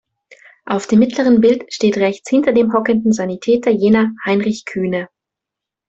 [0.65, 5.09] Auf dem mittleren Bild steht rechts hinter dem hockenden Sanitäter jener "Heinrich Kühne".